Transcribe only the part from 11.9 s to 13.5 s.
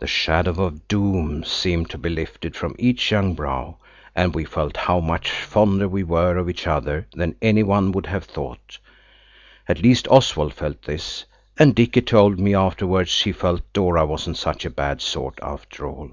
told me afterwards he